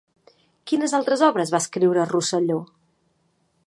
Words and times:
Quines 0.71 0.95
altres 1.01 1.23
obres 1.29 1.53
va 1.57 1.61
escriure 1.67 2.09
Rosselló? 2.15 2.61